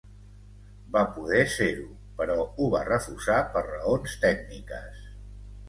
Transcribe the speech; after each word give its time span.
Va 0.95 1.03
poder 1.17 1.41
ser-ho, 1.57 1.85
però 2.23 2.39
ho 2.47 2.71
va 2.77 2.83
refusar 2.89 3.39
per 3.53 3.65
raons 3.69 4.19
tècniques. 4.27 5.09